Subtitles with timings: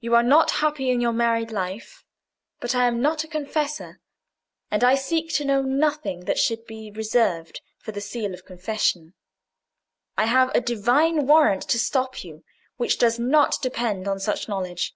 [0.00, 2.04] You are not happy in your married life;
[2.60, 3.98] but I am not a confessor,
[4.70, 9.14] and I seek to know nothing that should be reserved for the seal of confession.
[10.18, 12.44] I have a divine warrant to stop you,
[12.76, 14.94] which does not depend on such knowledge.